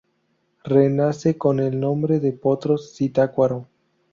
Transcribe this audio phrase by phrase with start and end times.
[0.63, 3.67] Renace con el nombre de Potros Zitácuaro.